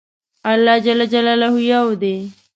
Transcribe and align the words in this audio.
الله 0.51 0.75
ج 0.83 0.85
يو 1.71 1.87
دی 2.01 2.15